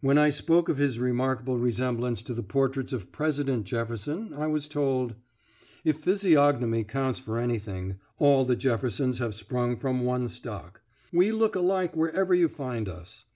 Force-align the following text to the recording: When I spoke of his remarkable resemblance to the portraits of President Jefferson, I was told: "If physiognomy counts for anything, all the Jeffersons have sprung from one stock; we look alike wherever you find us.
When 0.00 0.18
I 0.18 0.30
spoke 0.30 0.68
of 0.68 0.78
his 0.78 1.00
remarkable 1.00 1.58
resemblance 1.58 2.22
to 2.22 2.32
the 2.32 2.44
portraits 2.44 2.92
of 2.92 3.10
President 3.10 3.64
Jefferson, 3.66 4.32
I 4.32 4.46
was 4.46 4.68
told: 4.68 5.16
"If 5.84 5.98
physiognomy 5.98 6.84
counts 6.84 7.18
for 7.18 7.40
anything, 7.40 7.96
all 8.20 8.44
the 8.44 8.54
Jeffersons 8.54 9.18
have 9.18 9.34
sprung 9.34 9.76
from 9.76 10.04
one 10.04 10.28
stock; 10.28 10.82
we 11.12 11.32
look 11.32 11.56
alike 11.56 11.96
wherever 11.96 12.34
you 12.36 12.48
find 12.48 12.88
us. 12.88 13.24